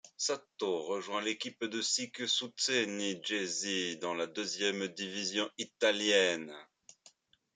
[0.17, 6.55] Sato rejoint l'équipe de Sicc Cucine Jesi dans la deuxième division italienne.